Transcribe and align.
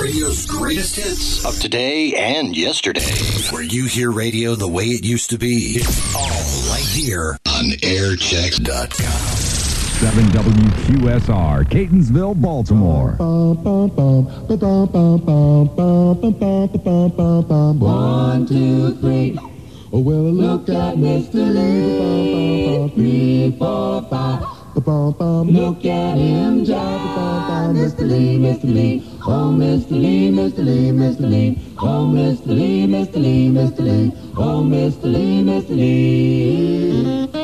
Radio's 0.00 0.44
greatest 0.46 0.96
hits 0.96 1.44
of 1.44 1.58
today 1.60 2.14
and 2.14 2.56
yesterday. 2.56 3.00
Where 3.50 3.62
you 3.62 3.86
hear 3.86 4.10
radio 4.10 4.54
the 4.54 4.68
way 4.68 4.86
it 4.86 5.04
used 5.04 5.30
to 5.30 5.38
be. 5.38 5.76
It's 5.76 6.14
all 6.14 6.72
right 6.72 6.84
here 6.84 7.38
on 7.46 7.64
aircheck.com. 7.80 9.34
7 9.94 10.24
WQSR, 10.24 11.64
Catonsville, 11.64 12.40
Baltimore. 12.40 13.16
One, 17.78 18.46
two, 18.46 18.94
three. 18.96 19.38
Oh, 19.92 20.00
well, 20.00 20.32
look 20.32 20.68
at 20.68 20.96
Mr. 20.96 21.54
Lee. 21.54 22.88
Three, 22.94 23.56
four, 23.58 24.02
five. 24.10 24.63
Look 24.76 25.84
at 25.84 26.18
him 26.18 26.64
jive. 26.64 26.74
Oh, 26.74 27.72
Mr. 27.72 28.00
Lee, 28.00 28.38
Mr. 28.38 28.64
Lee. 28.64 29.02
Oh, 29.24 29.54
Mr. 29.56 29.92
Lee, 29.92 30.30
Mr. 30.32 30.64
Lee, 30.64 30.90
Mr. 30.90 31.30
Lee. 31.30 31.58
Oh, 31.78 32.10
Mr. 32.12 32.46
Lee, 32.46 32.86
Mr. 32.86 33.16
Lee, 33.22 33.48
Mr. 33.50 33.78
Lee. 33.78 34.12
Oh, 34.36 34.64
Mr. 34.64 35.04
Lee, 35.04 35.44
Mr. 35.44 35.76
Lee. 35.76 37.43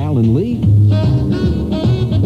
Alan 0.00 0.34
Lee. 0.34 0.56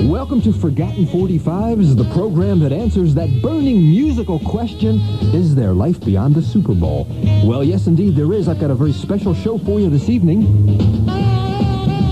Welcome 0.09 0.41
to 0.43 0.53
Forgotten 0.53 1.07
45s, 1.07 1.97
the 1.97 2.09
program 2.15 2.61
that 2.61 2.73
answers 2.73 3.15
that 3.17 3.43
burning 3.43 3.81
musical 3.81 4.39
question, 4.39 5.01
is 5.35 5.57
there 5.57 5.73
life 5.73 5.99
beyond 6.05 6.37
the 6.37 6.43
Super 6.43 6.73
Bowl? 6.73 7.09
Well, 7.45 7.65
yes, 7.65 7.89
indeed, 7.89 8.15
there 8.15 8.33
is. 8.33 8.47
I've 8.47 8.61
got 8.61 8.71
a 8.71 8.77
very 8.77 8.93
special 8.93 9.35
show 9.35 9.59
for 9.59 9.81
you 9.81 9.91
this 9.91 10.09
evening. 10.09 10.43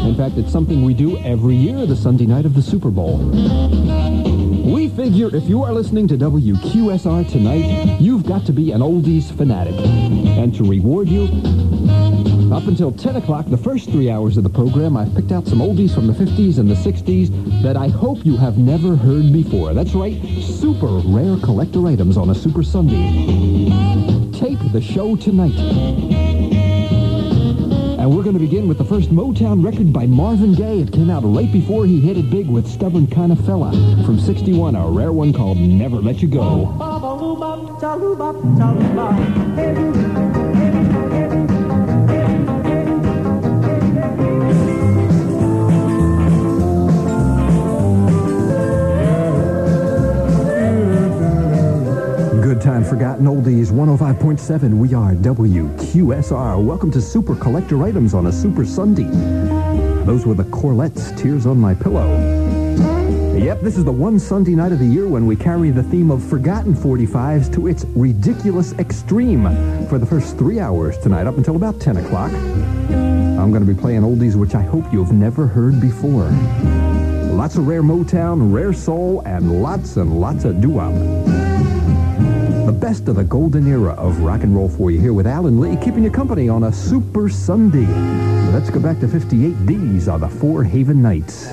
In 0.05 0.17
fact, 0.17 0.37
it's 0.37 0.51
something 0.51 0.85
we 0.85 0.95
do 0.95 1.17
every 1.19 1.55
year, 1.55 1.87
the 1.87 1.97
Sunday 1.97 2.27
night 2.27 2.45
of 2.45 2.55
the 2.55 2.63
Super 2.63 2.91
Bowl. 2.91 3.19
We 4.65 4.89
figure 4.89 5.35
if 5.35 5.45
you 5.49 5.63
are 5.63 5.73
listening 5.73 6.09
to 6.09 6.17
WQSR 6.17 7.31
tonight, 7.31 8.01
you've 8.01 8.27
got 8.27 8.45
to 8.47 8.53
be 8.53 8.73
an 8.73 8.81
oldies 8.81 9.31
fanatic. 9.37 9.75
And 9.77 10.53
to 10.57 10.65
reward 10.65 11.09
you, 11.09 11.29
up 12.53 12.67
until 12.67 12.93
10 12.93 13.17
o'clock, 13.17 13.47
the 13.49 13.57
first 13.57 13.91
three 13.91 14.11
hours 14.11 14.37
of 14.37 14.43
the 14.43 14.51
program, 14.51 14.97
I've 14.97 15.15
picked 15.15 15.33
out 15.33 15.47
some 15.47 15.61
oldies 15.61 15.95
from 15.95 16.07
the 16.07 16.13
50s 16.13 16.59
and 16.59 16.69
the 16.69 16.75
60s 16.75 17.63
that 17.63 17.77
I 17.77 17.89
hope 17.89 18.27
you 18.27 18.37
have 18.37 18.59
never 18.59 18.95
heard 18.95 19.33
before. 19.33 19.73
That's 19.73 19.95
right, 19.95 20.21
super 20.43 21.01
rare 21.05 21.37
collector 21.39 21.87
items 21.87 22.17
on 22.17 22.31
a 22.31 22.35
Super 22.35 22.63
Sunday. 22.63 23.71
Tape 24.33 24.59
the 24.73 24.81
show 24.81 25.17
tonight. 25.17 25.55
And 27.99 28.17
we're 28.17 28.25
going 28.25 28.35
to 28.35 28.41
begin 28.41 28.67
with 28.67 28.79
the 28.79 28.85
first 28.85 29.11
Motown 29.11 29.65
record 29.65 29.93
by 29.93 30.07
Marvin 30.07 30.55
Gaye. 30.55 30.81
It 30.81 30.93
came 30.93 31.09
out 31.09 31.23
right 31.23 31.51
before 31.53 31.87
he 31.87 32.01
hit 32.01 32.17
it 32.17 32.29
big 32.31 32.49
with 32.49 32.67
Stubborn 32.67 33.07
Kind 33.07 33.31
of 33.31 33.45
Fella 33.47 33.71
from 34.05 34.19
61, 34.19 34.75
a 34.75 34.91
rare 34.91 35.13
one 35.13 35.33
called 35.33 35.59
Never 35.59 35.97
Let 35.97 36.21
You 36.21 36.29
Go. 36.29 36.67
Oldies 53.27 53.71
105.7 53.71 54.79
we 54.79 54.95
are 54.95 55.13
WQSR 55.15 56.65
welcome 56.65 56.91
to 56.91 57.01
super 57.01 57.37
collector 57.37 57.83
items 57.83 58.15
on 58.15 58.27
a 58.27 58.33
super 58.33 58.65
Sunday 58.65 59.09
those 60.05 60.27
were 60.27 60.35
the 60.35 60.45
Corlettes 60.45 61.13
Tears 61.13 61.47
on 61.47 61.59
My 61.59 61.75
Pillow 61.75 62.09
Yep, 63.39 63.61
this 63.61 63.77
is 63.77 63.85
the 63.85 63.93
one 63.93 64.19
Sunday 64.19 64.55
night 64.55 64.73
of 64.73 64.79
the 64.79 64.87
year 64.87 65.09
when 65.09 65.27
we 65.27 65.37
carry 65.37 65.71
the 65.71 65.83
theme 65.83 66.11
of 66.11 66.23
forgotten 66.23 66.75
45s 66.75 67.53
to 67.55 67.67
its 67.67 67.85
ridiculous 67.97 68.73
extreme 68.75 69.45
for 69.89 69.99
the 69.99 70.07
first 70.07 70.39
three 70.39 70.61
hours 70.61 70.97
tonight 70.99 71.27
up 71.27 71.37
until 71.37 71.57
about 71.57 71.81
10 71.81 71.97
o'clock. 71.97 72.33
I'm 72.33 73.51
going 73.51 73.67
to 73.67 73.75
be 73.75 73.79
playing 73.79 74.03
oldies 74.03 74.37
which 74.37 74.55
I 74.55 74.63
hope 74.63 74.93
you've 74.93 75.13
never 75.13 75.47
heard 75.47 75.81
before. 75.81 76.31
Lots 77.33 77.57
of 77.57 77.67
rare 77.67 77.83
Motown, 77.83 78.53
rare 78.53 78.73
soul, 78.73 79.23
and 79.27 79.61
lots 79.61 79.97
and 79.97 80.21
lots 80.21 80.45
of 80.45 80.61
doo-wop. 80.61 81.42
Best 82.83 83.07
of 83.07 83.15
the 83.15 83.23
golden 83.23 83.69
era 83.69 83.93
of 83.93 84.19
rock 84.23 84.43
and 84.43 84.57
roll 84.57 84.69
for 84.69 84.91
you 84.91 84.99
here 84.99 85.13
with 85.13 85.25
Alan 85.25 85.61
Lee, 85.61 85.77
keeping 85.77 86.03
you 86.03 86.11
company 86.11 86.49
on 86.49 86.65
a 86.65 86.73
Super 86.73 87.29
Sunday. 87.29 87.87
Let's 88.51 88.71
go 88.71 88.81
back 88.81 88.99
to 88.99 89.07
58. 89.07 89.55
These 89.65 90.09
are 90.09 90.19
the 90.19 90.29
Four 90.29 90.65
Haven 90.65 91.01
Knights. 91.01 91.47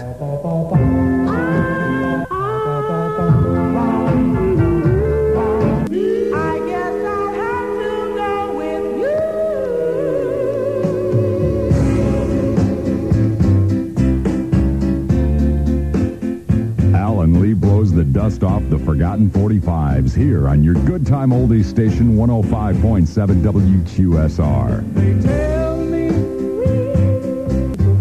Dust 18.30 18.44
off 18.44 18.62
the 18.70 18.78
forgotten 18.78 19.28
45s 19.28 20.14
here 20.14 20.48
on 20.48 20.64
your 20.64 20.76
good 20.86 21.04
time 21.04 21.32
oldies 21.32 21.66
station 21.66 22.16
105.7 22.16 23.42
WQSR. 23.42 24.94
They 24.94 25.28
tell 25.28 25.78
me, 25.78 26.12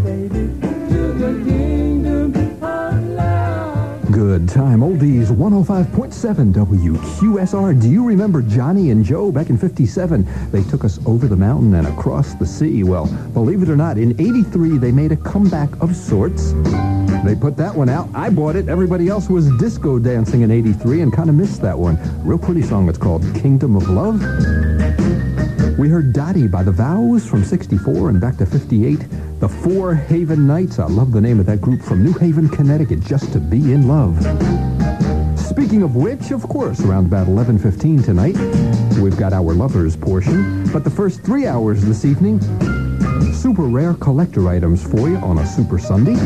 baby, 0.04 0.52
to 0.90 1.12
the 1.14 1.32
kingdom 1.48 2.34
of 2.62 3.04
love. 3.04 4.12
Good 4.12 4.50
time 4.50 4.80
oldies 4.80 5.28
105.7 5.28 6.52
WQSR. 6.52 7.80
Do 7.80 7.88
you 7.88 8.06
remember 8.06 8.42
Johnny 8.42 8.90
and 8.90 9.02
Joe 9.02 9.32
back 9.32 9.48
in 9.48 9.56
57? 9.56 10.28
They 10.50 10.62
took 10.64 10.84
us 10.84 10.98
over 11.06 11.26
the 11.26 11.36
mountain 11.36 11.72
and 11.72 11.86
across 11.86 12.34
the 12.34 12.44
sea. 12.44 12.82
Well, 12.82 13.06
believe 13.32 13.62
it 13.62 13.70
or 13.70 13.76
not, 13.76 13.96
in 13.96 14.10
83 14.20 14.76
they 14.76 14.92
made 14.92 15.12
a 15.12 15.16
comeback 15.16 15.70
of 15.80 15.96
sorts. 15.96 16.52
They 17.24 17.34
put 17.34 17.56
that 17.56 17.74
one 17.74 17.88
out. 17.88 18.08
I 18.14 18.30
bought 18.30 18.56
it. 18.56 18.68
Everybody 18.68 19.08
else 19.08 19.28
was 19.28 19.50
disco 19.58 19.98
dancing 19.98 20.42
in 20.42 20.50
83 20.50 21.02
and 21.02 21.12
kind 21.12 21.28
of 21.28 21.34
missed 21.34 21.60
that 21.62 21.78
one. 21.78 21.98
Real 22.24 22.38
pretty 22.38 22.62
song. 22.62 22.88
It's 22.88 22.98
called 22.98 23.22
Kingdom 23.34 23.76
of 23.76 23.88
Love. 23.88 24.20
We 25.78 25.88
heard 25.88 26.12
Dottie 26.12 26.48
by 26.48 26.62
The 26.62 26.72
Vows 26.72 27.28
from 27.28 27.44
64 27.44 28.10
and 28.10 28.20
back 28.20 28.36
to 28.38 28.46
58. 28.46 29.06
The 29.40 29.48
Four 29.48 29.94
Haven 29.94 30.46
Knights. 30.46 30.78
I 30.78 30.86
love 30.86 31.12
the 31.12 31.20
name 31.20 31.38
of 31.38 31.46
that 31.46 31.60
group 31.60 31.82
from 31.82 32.02
New 32.02 32.12
Haven, 32.14 32.48
Connecticut, 32.48 33.00
just 33.00 33.32
to 33.32 33.38
be 33.38 33.72
in 33.72 33.86
love. 33.86 34.18
Speaking 35.38 35.82
of 35.82 35.94
which, 35.96 36.30
of 36.30 36.42
course, 36.48 36.80
around 36.80 37.06
about 37.06 37.28
11.15 37.28 38.04
tonight, 38.04 38.36
we've 39.00 39.16
got 39.16 39.32
our 39.32 39.54
lovers 39.54 39.96
portion. 39.96 40.68
But 40.72 40.82
the 40.82 40.90
first 40.90 41.22
three 41.22 41.46
hours 41.46 41.84
this 41.84 42.04
evening, 42.04 42.40
super 43.32 43.62
rare 43.62 43.94
collector 43.94 44.48
items 44.48 44.82
for 44.82 45.08
you 45.08 45.16
on 45.18 45.38
a 45.38 45.46
Super 45.46 45.78
Sunday. 45.78 46.16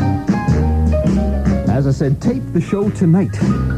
As 1.73 1.87
I 1.87 1.91
said, 1.91 2.21
tape 2.21 2.43
the 2.53 2.61
show 2.61 2.91
tonight 2.91 3.31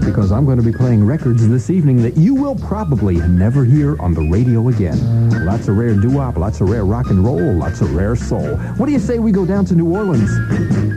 because 0.03 0.29
I'm 0.33 0.43
going 0.43 0.57
to 0.57 0.63
be 0.63 0.73
playing 0.73 1.05
records 1.05 1.47
this 1.47 1.69
evening 1.69 2.01
that 2.01 2.17
you 2.17 2.35
will 2.35 2.57
probably 2.57 3.15
never 3.15 3.63
hear 3.63 3.97
on 4.01 4.13
the 4.13 4.29
radio 4.29 4.67
again. 4.67 5.45
Lots 5.45 5.69
of 5.69 5.77
rare 5.77 5.95
doo-wop, 5.95 6.35
lots 6.35 6.59
of 6.59 6.69
rare 6.69 6.83
rock 6.83 7.09
and 7.09 7.23
roll, 7.23 7.53
lots 7.53 7.79
of 7.79 7.95
rare 7.95 8.17
soul. 8.17 8.57
What 8.75 8.87
do 8.87 8.91
you 8.91 8.99
say 8.99 9.19
we 9.19 9.31
go 9.31 9.45
down 9.45 9.63
to 9.67 9.75
New 9.75 9.95
Orleans? 9.95 10.29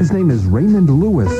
His 0.00 0.10
name 0.10 0.32
is 0.32 0.44
Raymond 0.44 0.90
Lewis. 0.90 1.30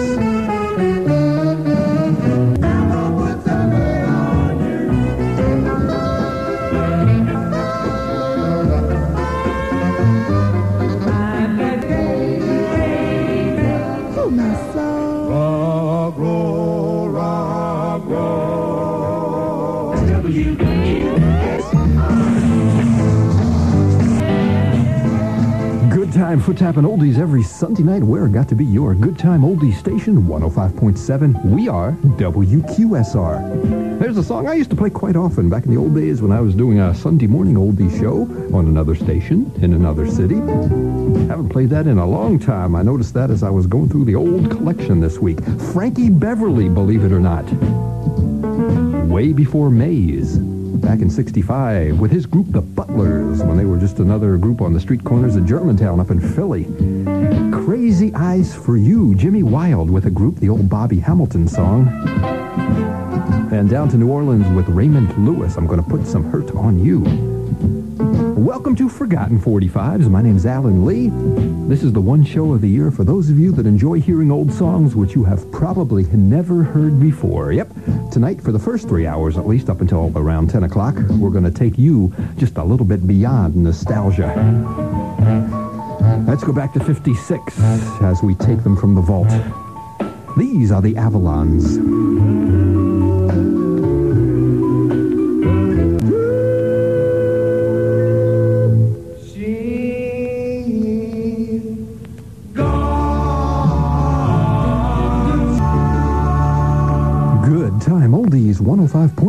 Time 26.18 26.40
foot 26.40 26.58
tapping 26.58 26.82
oldies 26.82 27.16
every 27.16 27.44
Sunday 27.44 27.84
night. 27.84 28.02
Where 28.02 28.26
got 28.26 28.48
to 28.48 28.56
be 28.56 28.64
your 28.64 28.92
good 28.92 29.16
time 29.16 29.42
oldies 29.42 29.76
station, 29.76 30.24
105.7. 30.24 31.44
We 31.44 31.68
are 31.68 31.92
WQSR. 31.92 34.00
There's 34.00 34.16
a 34.16 34.24
song 34.24 34.48
I 34.48 34.54
used 34.54 34.70
to 34.70 34.76
play 34.76 34.90
quite 34.90 35.14
often 35.14 35.48
back 35.48 35.64
in 35.64 35.70
the 35.70 35.76
old 35.76 35.94
days 35.94 36.20
when 36.20 36.32
I 36.32 36.40
was 36.40 36.56
doing 36.56 36.80
a 36.80 36.92
Sunday 36.92 37.28
morning 37.28 37.54
oldies 37.54 37.96
show 38.00 38.22
on 38.52 38.66
another 38.66 38.96
station 38.96 39.48
in 39.62 39.74
another 39.74 40.10
city. 40.10 40.34
Haven't 41.28 41.50
played 41.50 41.70
that 41.70 41.86
in 41.86 41.98
a 41.98 42.06
long 42.06 42.40
time. 42.40 42.74
I 42.74 42.82
noticed 42.82 43.14
that 43.14 43.30
as 43.30 43.44
I 43.44 43.50
was 43.50 43.68
going 43.68 43.88
through 43.88 44.06
the 44.06 44.16
old 44.16 44.50
collection 44.50 44.98
this 44.98 45.20
week. 45.20 45.38
Frankie 45.72 46.10
Beverly, 46.10 46.68
believe 46.68 47.04
it 47.04 47.12
or 47.12 47.20
not. 47.20 47.44
Way 49.06 49.32
before 49.32 49.70
Maze 49.70 50.40
back 50.80 51.00
in 51.00 51.10
65 51.10 51.98
with 51.98 52.10
his 52.10 52.26
group, 52.26 52.46
the 52.50 52.60
Butlers, 52.60 53.42
when 53.42 53.56
they 53.56 53.64
were 53.64 53.78
just 53.78 53.98
another 53.98 54.36
group 54.36 54.60
on 54.60 54.72
the 54.72 54.80
street 54.80 55.04
corners 55.04 55.36
of 55.36 55.46
Germantown 55.46 56.00
up 56.00 56.10
in 56.10 56.20
Philly. 56.20 56.64
Crazy 57.64 58.14
Eyes 58.14 58.54
for 58.54 58.76
You, 58.76 59.14
Jimmy 59.14 59.42
Wild 59.42 59.90
with 59.90 60.06
a 60.06 60.10
group, 60.10 60.36
the 60.36 60.48
old 60.48 60.68
Bobby 60.68 61.00
Hamilton 61.00 61.48
song. 61.48 61.88
And 63.52 63.68
down 63.68 63.88
to 63.90 63.96
New 63.96 64.10
Orleans 64.10 64.48
with 64.54 64.68
Raymond 64.68 65.16
Lewis, 65.24 65.56
I'm 65.56 65.66
going 65.66 65.82
to 65.82 65.88
put 65.88 66.06
some 66.06 66.30
hurt 66.30 66.54
on 66.54 66.78
you. 66.84 67.00
Welcome 68.38 68.76
to 68.76 68.88
Forgotten 68.88 69.40
45s. 69.40 70.08
My 70.08 70.22
name's 70.22 70.46
Alan 70.46 70.84
Lee. 70.84 71.10
This 71.68 71.82
is 71.82 71.92
the 71.92 72.00
one 72.00 72.24
show 72.24 72.54
of 72.54 72.60
the 72.60 72.68
year 72.68 72.90
for 72.90 73.04
those 73.04 73.30
of 73.30 73.38
you 73.38 73.52
that 73.52 73.66
enjoy 73.66 74.00
hearing 74.00 74.30
old 74.30 74.52
songs 74.52 74.94
which 74.94 75.14
you 75.14 75.24
have 75.24 75.50
probably 75.50 76.04
never 76.04 76.62
heard 76.62 77.00
before. 77.00 77.52
Yep, 77.52 77.68
tonight 78.10 78.40
for 78.42 78.52
the 78.52 78.58
first 78.58 78.88
three 78.88 79.06
hours 79.06 79.36
at 79.36 79.46
least 79.46 79.68
up 79.68 79.80
until 79.80 80.12
around 80.16 80.50
10 80.50 80.64
o'clock, 80.64 80.94
we're 81.10 81.30
going 81.30 81.44
to 81.44 81.50
take 81.50 81.78
you 81.78 82.12
just 82.36 82.56
a 82.56 82.64
little 82.64 82.86
bit 82.86 83.06
beyond 83.06 83.56
nostalgia. 83.56 84.34
Let's 86.26 86.44
go 86.44 86.52
back 86.52 86.72
to 86.74 86.84
56 86.84 87.60
as 88.02 88.22
we 88.22 88.34
take 88.34 88.62
them 88.62 88.76
from 88.76 88.94
the 88.94 89.00
vault. 89.00 89.28
These 90.36 90.70
are 90.70 90.82
the 90.82 90.94
Avalons. 90.94 92.67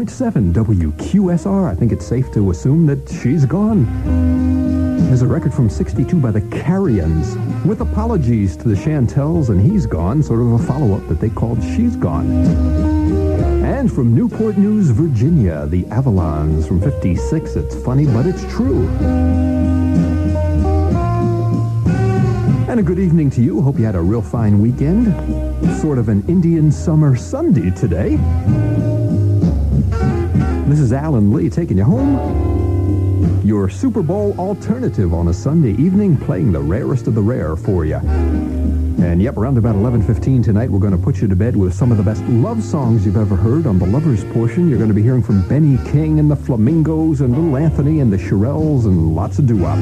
105.7 0.09 0.53
WQSR. 0.53 1.69
I 1.69 1.75
think 1.75 1.91
it's 1.91 2.05
safe 2.05 2.31
to 2.33 2.49
assume 2.49 2.85
that 2.87 3.07
she's 3.09 3.45
gone. 3.45 3.85
There's 5.07 5.21
a 5.21 5.27
record 5.27 5.53
from 5.53 5.69
62 5.69 6.19
by 6.19 6.31
the 6.31 6.41
Carrions 6.41 7.35
with 7.65 7.81
apologies 7.81 8.55
to 8.57 8.67
the 8.69 8.75
Chantels 8.75 9.49
and 9.49 9.61
He's 9.61 9.85
Gone, 9.85 10.21
sort 10.23 10.41
of 10.41 10.53
a 10.53 10.59
follow-up 10.59 11.07
that 11.07 11.19
they 11.19 11.29
called 11.29 11.61
She's 11.63 11.95
Gone. 11.95 12.29
And 13.63 13.91
from 13.91 14.15
Newport 14.15 14.57
News, 14.57 14.89
Virginia, 14.89 15.65
the 15.67 15.83
Avalons 15.85 16.67
from 16.67 16.81
56. 16.81 17.55
It's 17.55 17.75
funny, 17.83 18.05
but 18.05 18.25
it's 18.25 18.43
true. 18.53 18.87
And 22.67 22.79
a 22.79 22.83
good 22.83 22.99
evening 22.99 23.29
to 23.31 23.41
you. 23.41 23.61
Hope 23.61 23.79
you 23.79 23.85
had 23.85 23.95
a 23.95 24.01
real 24.01 24.21
fine 24.21 24.59
weekend. 24.59 25.07
Sort 25.79 25.97
of 25.97 26.09
an 26.09 26.23
Indian 26.27 26.71
summer 26.71 27.15
Sunday 27.15 27.71
today. 27.71 28.19
This 30.69 30.81
is 30.81 30.93
Alan 30.93 31.33
Lee 31.33 31.49
taking 31.49 31.79
you 31.79 31.83
home. 31.83 33.41
Your 33.43 33.69
Super 33.69 34.03
Bowl 34.03 34.35
alternative 34.37 35.15
on 35.15 35.29
a 35.29 35.33
Sunday 35.33 35.71
evening, 35.71 36.15
playing 36.15 36.51
the 36.51 36.59
rarest 36.59 37.07
of 37.07 37.15
the 37.15 37.21
rare 37.23 37.55
for 37.55 37.85
you. 37.85 37.95
And 37.95 39.19
yep, 39.19 39.37
around 39.37 39.57
about 39.57 39.75
11.15 39.75 40.43
tonight, 40.43 40.69
we're 40.69 40.77
going 40.77 40.95
to 40.95 41.03
put 41.03 41.21
you 41.21 41.27
to 41.27 41.35
bed 41.35 41.55
with 41.55 41.73
some 41.73 41.91
of 41.91 41.97
the 41.97 42.03
best 42.03 42.21
love 42.25 42.63
songs 42.63 43.03
you've 43.03 43.17
ever 43.17 43.35
heard. 43.35 43.65
On 43.65 43.79
the 43.79 43.87
lovers 43.87 44.23
portion, 44.25 44.69
you're 44.69 44.77
going 44.77 44.89
to 44.89 44.95
be 44.95 45.01
hearing 45.01 45.23
from 45.23 45.41
Benny 45.47 45.77
King 45.89 46.19
and 46.19 46.29
the 46.29 46.35
Flamingos 46.35 47.21
and 47.21 47.33
Little 47.33 47.57
Anthony 47.57 47.99
and 47.99 48.13
the 48.13 48.17
Shirelles 48.17 48.85
and 48.85 49.15
lots 49.15 49.39
of 49.39 49.47
doo-wop. 49.47 49.79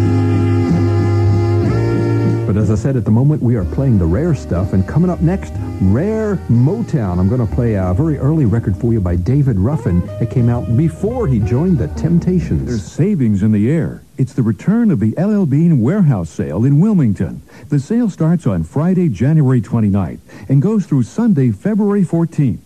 But 2.48 2.56
as 2.56 2.72
I 2.72 2.76
said, 2.76 2.96
at 2.96 3.04
the 3.04 3.12
moment, 3.12 3.44
we 3.44 3.58
are 3.58 3.66
playing 3.66 4.00
the 4.00 4.06
rare 4.06 4.34
stuff. 4.34 4.72
And 4.72 4.88
coming 4.88 5.10
up 5.10 5.20
next, 5.20 5.52
Rare 5.82 6.38
Motown. 6.50 7.20
I'm 7.20 7.28
going 7.28 7.46
to 7.46 7.56
play 7.56 7.74
a 7.74 7.94
very 7.94 8.18
early 8.18 8.46
record 8.46 8.78
for 8.78 8.94
you 8.94 9.02
by 9.02 9.18
David 9.18 9.58
Ruffin. 9.58 10.02
It 10.22 10.32
came 10.32 10.48
out 10.48 10.78
before 10.78 11.28
he 11.28 11.40
joined 11.40 11.78
the 11.78 11.90
Temptations. 11.90 12.66
There's 12.66 12.90
savings 12.90 13.44
in 13.44 13.52
the 13.52 13.70
air. 13.70 14.02
It's 14.18 14.32
the 14.32 14.44
return 14.44 14.92
of 14.92 15.02
the 15.02 15.14
LL 15.22 15.46
Bean 15.46 15.82
warehouse 15.82 16.30
sale 16.30 16.64
in 16.64 16.80
Wilmington. 16.80 17.42
The 17.68 17.82
sale 17.82 18.10
starts 18.10 18.48
on 18.48 18.64
Friday, 18.64 19.10
January 19.10 19.60
29th 19.60 20.20
and 20.48 20.62
goes 20.62 20.86
through 20.86 21.04
Sunday, 21.04 21.52
February 21.52 22.06
14th. 22.06 22.60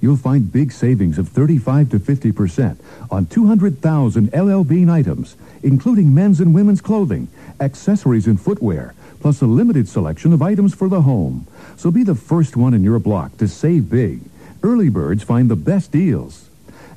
You'll 0.00 0.16
find 0.16 0.52
big 0.52 0.72
savings 0.72 1.16
of 1.16 1.28
35 1.28 1.90
to 1.90 2.00
50% 2.00 2.76
on 3.08 3.26
200,000 3.26 4.34
LL 4.34 4.64
Bean 4.64 4.90
items, 4.90 5.36
including 5.62 6.12
men's 6.12 6.40
and 6.40 6.52
women's 6.52 6.80
clothing, 6.80 7.28
accessories 7.60 8.26
and 8.26 8.40
footwear, 8.40 8.94
plus 9.20 9.42
a 9.42 9.46
limited 9.46 9.88
selection 9.88 10.32
of 10.32 10.42
items 10.42 10.74
for 10.74 10.88
the 10.88 11.02
home. 11.02 11.46
So 11.76 11.90
be 11.90 12.02
the 12.02 12.14
first 12.14 12.56
one 12.56 12.74
in 12.74 12.84
your 12.84 12.98
block 12.98 13.36
to 13.38 13.48
save 13.48 13.90
big. 13.90 14.20
Early 14.62 14.88
birds 14.88 15.22
find 15.22 15.48
the 15.48 15.56
best 15.56 15.92
deals. 15.92 16.48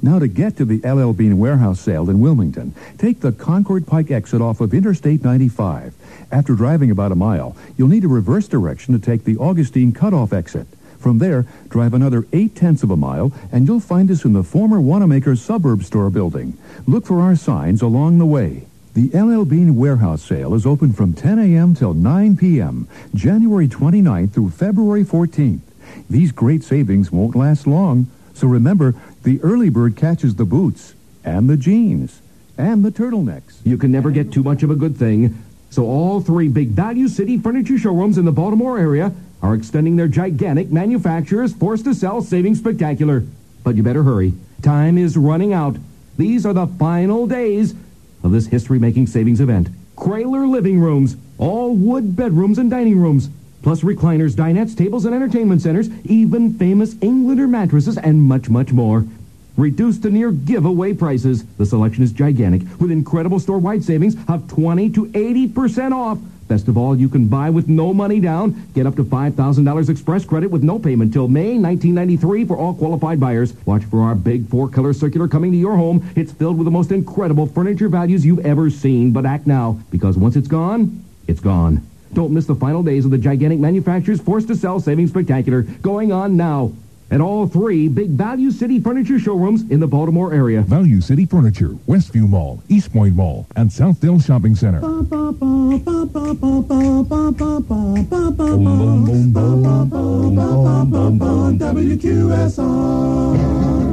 Now 0.01 0.18
to 0.18 0.27
get 0.27 0.57
to 0.57 0.65
the 0.65 0.81
LL 0.88 1.13
Bean 1.13 1.38
warehouse 1.38 1.79
sale 1.79 2.09
in 2.09 2.19
Wilmington, 2.19 2.73
take 2.97 3.19
the 3.19 3.31
Concord 3.31 3.85
Pike 3.85 4.09
exit 4.09 4.41
off 4.41 4.59
of 4.59 4.73
Interstate 4.73 5.23
95. 5.23 5.94
After 6.31 6.56
driving 6.56 6.89
about 6.89 7.12
a 7.12 7.15
mile, 7.15 7.56
you'll 7.77 7.88
need 7.88 8.03
a 8.03 8.07
reverse 8.07 8.47
direction 8.47 8.97
to 8.97 9.06
take 9.06 9.25
the 9.25 9.38
Augustine 9.38 9.91
cutoff 9.91 10.33
exit. 10.33 10.65
From 10.97 11.19
there, 11.19 11.45
drive 11.67 11.94
another 11.94 12.25
eight-tenths 12.33 12.83
of 12.83 12.89
a 12.89 12.95
mile, 12.95 13.31
and 13.51 13.67
you'll 13.67 13.79
find 13.79 14.09
us 14.09 14.24
in 14.24 14.33
the 14.33 14.44
former 14.44 14.79
Wanamaker 14.79 15.35
Suburb 15.35 15.83
Store 15.83 16.09
building. 16.09 16.57
Look 16.88 17.06
for 17.06 17.21
our 17.21 17.35
signs 17.35 17.81
along 17.81 18.17
the 18.17 18.25
way. 18.25 18.67
The 18.93 19.09
LL 19.17 19.45
Bean 19.45 19.77
warehouse 19.77 20.21
sale 20.21 20.53
is 20.53 20.65
open 20.65 20.91
from 20.91 21.13
10 21.13 21.39
a.m. 21.39 21.73
till 21.73 21.93
9 21.93 22.35
p.m., 22.35 22.89
January 23.15 23.69
29th 23.69 24.33
through 24.33 24.49
February 24.49 25.05
14th. 25.05 25.61
These 26.09 26.33
great 26.33 26.61
savings 26.61 27.09
won't 27.09 27.33
last 27.33 27.65
long, 27.65 28.07
so 28.33 28.47
remember, 28.47 28.93
the 29.23 29.39
early 29.43 29.69
bird 29.69 29.95
catches 29.95 30.35
the 30.35 30.43
boots, 30.43 30.93
and 31.23 31.49
the 31.49 31.55
jeans, 31.55 32.21
and 32.57 32.83
the 32.83 32.91
turtlenecks. 32.91 33.60
You 33.63 33.77
can 33.77 33.93
never 33.93 34.12
get 34.12 34.33
too 34.33 34.43
much 34.43 34.62
of 34.62 34.69
a 34.69 34.75
good 34.75 34.98
thing. 34.98 35.41
So 35.69 35.86
all 35.86 36.19
three 36.19 36.50
big 36.50 36.69
Value 36.69 37.07
City 37.07 37.38
furniture 37.38 37.77
showrooms 37.77 38.17
in 38.17 38.25
the 38.25 38.33
Baltimore 38.33 38.77
area 38.77 39.13
are 39.41 39.55
extending 39.55 39.95
their 39.95 40.10
gigantic 40.10 40.69
manufacturers 40.69 41.53
forced 41.53 41.86
to 41.86 41.93
sell 41.93 42.21
savings 42.21 42.60
spectacular. 42.60 43.24
But 43.63 43.75
you 43.75 43.83
better 43.83 44.03
hurry. 44.03 44.33
Time 44.62 44.98
is 44.98 45.15
running 45.15 45.53
out. 45.53 45.77
These 46.17 46.45
are 46.45 46.53
the 46.53 46.67
final 46.67 47.25
days 47.25 47.74
of 48.23 48.31
this 48.31 48.47
history-making 48.47 49.07
savings 49.07 49.41
event. 49.41 49.69
Kroehler 49.95 50.49
living 50.49 50.79
rooms, 50.79 51.15
all 51.37 51.75
wood 51.75 52.15
bedrooms 52.15 52.57
and 52.57 52.69
dining 52.69 52.97
rooms, 52.97 53.29
plus 53.61 53.81
recliners, 53.81 54.33
dinettes, 54.33 54.75
tables, 54.75 55.05
and 55.05 55.13
entertainment 55.13 55.61
centers, 55.61 55.89
even 56.05 56.53
famous 56.53 56.95
Englander 57.01 57.47
mattresses, 57.47 57.97
and 57.97 58.21
much, 58.21 58.49
much 58.49 58.71
more. 58.71 59.05
Reduced 59.57 60.03
to 60.03 60.09
near 60.09 60.31
giveaway 60.31 60.93
prices. 60.93 61.45
The 61.57 61.65
selection 61.65 62.03
is 62.03 62.11
gigantic, 62.11 62.63
with 62.79 62.89
incredible 62.89 63.39
store-wide 63.39 63.83
savings 63.83 64.15
of 64.27 64.47
20 64.47 64.89
to 64.91 65.05
80% 65.07 65.91
off. 65.91 66.17
Best 66.51 66.67
of 66.67 66.77
all, 66.77 66.98
you 66.98 67.08
can 67.08 67.29
buy 67.29 67.50
with 67.50 67.70
no 67.70 67.93
money 67.93 68.20
down. 68.20 68.67
Get 68.74 68.86
up 68.86 68.98
to 68.98 69.05
$5,000 69.05 69.89
express 69.89 70.25
credit 70.25 70.51
with 70.51 70.63
no 70.63 70.77
payment 70.77 71.13
till 71.13 71.29
May 71.29 71.58
1993 71.58 72.43
for 72.43 72.58
all 72.58 72.74
qualified 72.74 73.22
buyers. 73.22 73.53
Watch 73.65 73.86
for 73.86 74.01
our 74.01 74.15
big 74.15 74.50
four-color 74.50 74.91
circular 74.91 75.29
coming 75.29 75.53
to 75.53 75.58
your 75.58 75.77
home. 75.77 76.05
It's 76.13 76.34
filled 76.34 76.58
with 76.58 76.65
the 76.65 76.72
most 76.72 76.91
incredible 76.91 77.48
furniture 77.48 77.88
values 77.88 78.25
you've 78.25 78.46
ever 78.46 78.70
seen. 78.70 79.13
But 79.13 79.25
act 79.25 79.48
now, 79.48 79.79
because 79.91 80.17
once 80.17 80.36
it's 80.36 80.50
gone, 80.50 81.05
it's 81.25 81.39
gone. 81.39 81.88
Don't 82.12 82.34
miss 82.34 82.48
the 82.48 82.55
final 82.55 82.84
days 82.84 83.05
of 83.05 83.12
the 83.12 83.17
gigantic 83.17 83.60
manufacturers 83.60 84.20
forced 84.20 84.50
to 84.50 84.55
sell 84.58 84.81
savings 84.81 85.12
spectacular 85.12 85.62
going 85.62 86.12
on 86.12 86.36
now 86.36 86.74
at 87.12 87.22
all 87.22 87.46
three 87.46 87.88
big 87.88 88.12
Value 88.12 88.50
City 88.51 88.80
furniture 88.80 89.20
showrooms 89.20 89.70
in 89.70 89.80
the 89.80 89.88
Baltimore 89.88 90.34
area. 90.34 90.62
Value 90.62 91.01
City 91.01 91.25
Furniture, 91.25 91.70
Westview 91.88 92.27
Mall, 92.27 92.63
East 92.70 92.91
Point 92.91 93.15
Mall, 93.15 93.46
and 93.56 93.70
Southdale 93.70 94.25
Shopping 94.25 94.56
Center. 94.56 94.80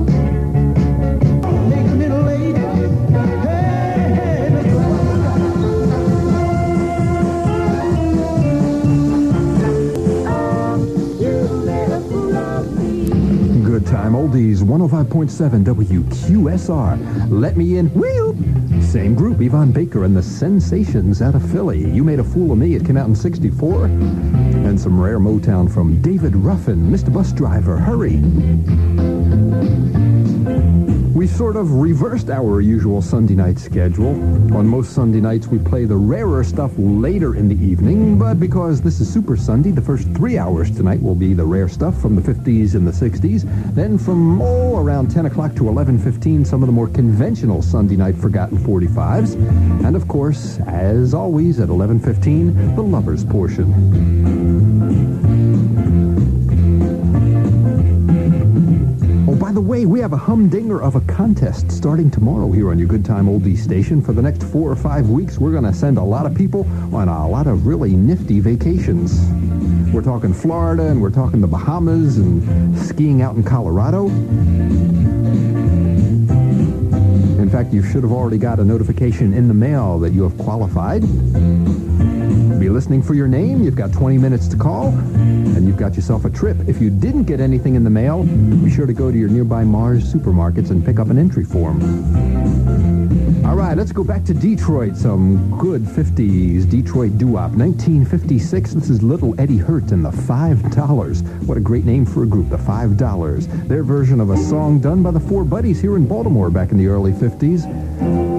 Good 0.07 0.18
105.7 15.09 15.65
WQSR. 15.65 17.31
Let 17.31 17.57
me 17.57 17.79
in. 17.79 17.93
Wheel! 17.95 18.37
Same 18.83 19.15
group, 19.15 19.41
Yvonne 19.41 19.73
Baker 19.73 20.05
and 20.05 20.17
the 20.17 20.23
Sensations 20.23 21.23
out 21.23 21.35
of 21.35 21.51
Philly. 21.51 21.91
You 21.91 22.05
Made 22.05 22.21
a 22.21 22.25
Fool 22.25 22.53
of 22.53 22.59
Me. 22.59 22.75
It 22.75 22.85
came 22.85 22.97
out 22.97 23.09
in 23.09 23.15
64. 23.15 23.87
And 23.87 24.81
some 24.81 25.01
rare 25.01 25.19
Motown 25.19 25.73
from 25.73 26.01
David 26.03 26.37
Ruffin, 26.37 26.91
Mr. 26.91 27.13
Bus 27.13 27.33
Driver. 27.33 27.79
Hurry! 27.79 28.19
We 31.19 31.27
sort 31.27 31.57
of 31.57 31.73
reversed 31.73 32.31
our 32.31 32.61
usual 32.61 33.03
Sunday 33.03 33.35
night 33.35 33.59
schedule. 33.59 34.11
On 34.57 34.65
most 34.65 34.93
Sunday 34.93 35.21
nights, 35.21 35.49
we 35.49 35.59
play 35.59 35.85
the 35.85 35.97
rarer 35.97 36.45
stuff 36.45 36.71
later 36.77 37.35
in 37.35 37.49
the 37.49 37.57
evening, 37.57 38.17
but 38.17 38.39
because 38.39 38.81
this 38.81 39.01
is 39.01 39.13
Super 39.13 39.37
Sunday, 39.37 39.73
the 39.73 39.83
first 39.83 40.09
three 40.11 40.39
hours 40.39 40.71
tonight 40.71 41.03
will 41.03 41.17
be 41.17 41.35
the 41.35 41.45
rare 41.45 41.69
stuff 41.69 42.01
from 42.01 42.15
the 42.15 42.23
50s 42.23 42.77
and 42.77 42.87
the 42.87 42.93
60s. 42.93 43.43
Then 43.75 43.99
from, 43.99 44.41
oh, 44.41 44.77
around 44.79 45.11
10 45.11 45.27
o'clock 45.27 45.57
to 45.57 45.65
11.15, 45.65 46.47
some 46.47 46.63
of 46.63 46.69
the 46.69 46.73
more 46.73 46.87
conventional 46.87 47.63
Sunday 47.63 47.97
night 47.97 48.17
forgotten 48.17 48.57
45s. 48.57 49.35
And 49.85 49.97
of 49.97 50.07
course, 50.07 50.61
as 50.69 51.15
always, 51.15 51.59
at 51.59 51.69
11.15, 51.69 52.77
the 52.77 52.83
lovers 52.83 53.25
portion. 53.25 54.38
Way, 59.69 59.85
we 59.85 60.01
have 60.01 60.15
a 60.15 60.17
humdinger 60.17 60.81
of 60.81 60.97
a 60.97 61.01
contest 61.03 61.71
starting 61.71 62.11
tomorrow 62.11 62.51
here 62.51 62.71
on 62.71 62.79
your 62.79 62.89
Good 62.89 63.05
Time 63.05 63.27
Oldie 63.27 63.59
station. 63.59 64.01
For 64.01 64.15
the 64.15 64.23
next 64.23 64.43
four 64.45 64.73
or 64.73 64.77
five 64.77 65.11
weeks, 65.11 65.37
we're 65.37 65.51
going 65.51 65.65
to 65.65 65.75
send 65.75 65.99
a 65.99 66.03
lot 66.03 66.25
of 66.25 66.35
people 66.35 66.67
on 66.91 67.07
a 67.09 67.29
lot 67.29 67.47
of 67.47 67.67
really 67.67 67.93
nifty 67.93 68.41
vacations. 68.41 69.21
We're 69.93 70.01
talking 70.01 70.33
Florida, 70.33 70.87
and 70.87 71.03
we're 71.03 71.11
talking 71.11 71.43
the 71.43 71.47
Bahamas, 71.47 72.17
and 72.17 72.79
skiing 72.79 73.21
out 73.21 73.37
in 73.37 73.43
Colorado. 73.43 74.07
In 77.37 77.51
fact, 77.53 77.75
you 77.75 77.83
should 77.83 78.05
have 78.05 78.13
already 78.13 78.39
got 78.39 78.61
a 78.61 78.65
notification 78.65 79.35
in 79.35 79.49
the 79.49 79.55
mail 79.55 79.99
that 79.99 80.15
you 80.15 80.23
have 80.23 80.39
qualified. 80.39 81.03
Be 82.69 82.75
listening 82.75 83.03
for 83.03 83.15
your 83.15 83.29
name. 83.29 83.63
You've 83.63 83.77
got 83.77 83.95
20 83.95 84.19
minutes 84.19 84.47
to 84.49 84.57
call, 84.59 84.89
and 84.89 85.67
you've 85.67 85.79
got 85.79 85.97
yourself 85.97 86.27
a 86.27 86.31
trip. 86.31 86.59
If 86.69 86.83
you 86.83 86.91
didn't 86.91 87.23
get 87.23 87.41
anything 87.41 87.77
in 87.77 87.83
the 87.83 87.89
mail, 87.89 88.25
be 88.25 88.71
sure 88.71 88.85
to 88.85 88.93
go 88.93 89.11
to 89.11 89.17
your 89.17 89.31
nearby 89.31 89.65
Mars 89.65 90.13
supermarkets 90.13 90.69
and 90.69 90.85
pick 90.85 90.99
up 90.99 91.09
an 91.09 91.17
entry 91.17 91.45
form. 91.45 91.81
All 93.47 93.57
right, 93.57 93.75
let's 93.75 93.91
go 93.91 94.05
back 94.05 94.23
to 94.25 94.35
Detroit. 94.35 94.99
Some 94.99 95.59
good 95.59 95.81
50s 95.81 96.69
Detroit 96.69 97.17
doo-wop. 97.17 97.53
1956, 97.53 98.75
this 98.75 98.91
is 98.91 99.03
Little 99.03 99.35
Eddie 99.41 99.57
Hurt 99.57 99.91
and 99.91 100.05
the 100.05 100.11
$5. 100.11 101.47
What 101.47 101.57
a 101.57 101.63
great 101.63 101.87
name 101.87 102.05
for 102.05 102.25
a 102.25 102.27
group, 102.27 102.51
the 102.51 102.59
$5. 102.59 103.67
Their 103.67 103.83
version 103.83 104.21
of 104.21 104.29
a 104.29 104.37
song 104.37 104.79
done 104.79 105.03
by 105.03 105.13
the 105.13 105.21
Four 105.21 105.45
Buddies 105.45 105.81
here 105.81 105.97
in 105.97 106.07
Baltimore 106.07 106.51
back 106.51 106.71
in 106.71 106.77
the 106.77 106.89
early 106.89 107.13
50s. 107.13 107.65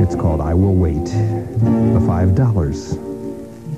It's 0.04 0.14
called 0.14 0.40
I 0.40 0.54
Will 0.54 0.76
Wait. 0.76 1.06
The 1.06 2.00
$5. 2.00 3.09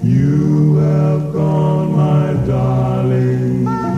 You 0.03 0.77
have 0.77 1.31
gone, 1.31 1.96
my 1.96 2.34
darling. 2.48 3.90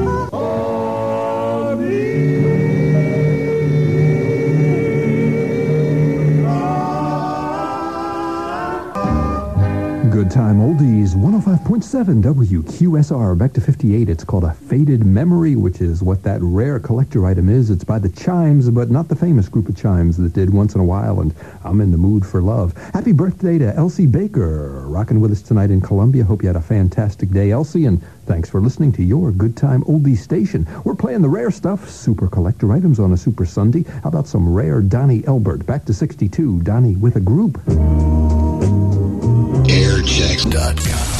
105.7 11.74 12.22
WQSR. 12.22 13.36
Back 13.36 13.53
to 13.53 13.62
58. 13.62 14.08
It's 14.08 14.24
called 14.24 14.44
a 14.44 14.53
faded 14.53 15.03
memory, 15.06 15.56
which 15.56 15.82
is 15.82 16.03
what 16.03 16.22
that 16.22 16.39
rare 16.42 16.80
collector 16.80 17.25
item 17.25 17.50
is. 17.50 17.72
It's 17.72 17.84
by 17.84 17.98
the 17.98 18.10
Chimes, 18.10 18.70
but 18.70 18.92
not 18.92 19.08
the 19.08 19.15
famous 19.15 19.50
group 19.50 19.68
of 19.68 19.75
Chimes 19.75 20.18
that 20.18 20.34
did 20.34 20.53
once 20.53 20.75
in 20.75 20.82
a 20.82 20.84
while, 20.84 21.20
and 21.22 21.34
I'm 21.63 21.82
in 21.82 21.92
the 21.92 21.98
mood 21.98 22.27
for 22.27 22.44
love. 22.44 22.77
Happy 22.94 23.12
birthday 23.12 23.58
to 23.58 23.74
Elsie 23.75 24.06
Baker, 24.06 24.84
rocking 24.88 25.20
with 25.20 25.32
us 25.32 25.42
tonight 25.42 25.72
in 25.72 25.82
Columbia. 25.82 26.24
Hope 26.24 26.44
you 26.44 26.48
had 26.48 26.56
a 26.56 26.62
fantastic 26.62 27.32
day, 27.32 27.50
Elsie, 27.50 27.88
and 27.88 28.03
thanks 28.27 28.51
for 28.51 28.62
listening 28.62 28.92
to 28.92 29.01
your 29.03 29.32
Good 29.32 29.58
Time 29.58 29.84
Oldie 29.86 30.18
station. 30.18 30.68
We're 30.84 30.94
playing 30.94 31.24
the 31.24 31.30
rare 31.30 31.50
stuff, 31.50 31.89
super 31.89 32.27
collector 32.27 32.72
items 32.72 33.00
on 33.00 33.13
a 33.13 33.18
Super 33.18 33.48
Sunday. 33.48 33.84
How 34.03 34.10
about 34.10 34.27
some 34.27 34.53
rare 34.53 34.82
Donnie 34.82 35.25
Elbert? 35.25 35.65
Back 35.65 35.86
to 35.86 35.94
62, 35.94 36.62
Donnie 36.62 36.98
with 36.98 37.15
a 37.15 37.20
group. 37.20 37.53
Airchecks.com. 39.65 41.12